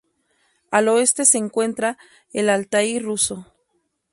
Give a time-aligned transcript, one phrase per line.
[0.71, 1.99] Al oeste se encuentra
[2.33, 3.45] el Altái ruso.